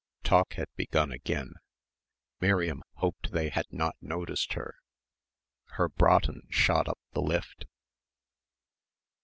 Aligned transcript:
Talk 0.23 0.53
had 0.53 0.67
begun 0.75 1.11
again. 1.11 1.53
Miriam 2.39 2.81
hoped 2.95 3.29
they 3.33 3.49
had 3.49 3.67
not 3.69 3.95
noticed 4.01 4.53
her. 4.53 4.73
Her 5.77 5.89
"Braten" 5.89 6.47
shot 6.51 6.89
up 6.89 6.97
the 7.11 7.21
lift. 7.21 7.67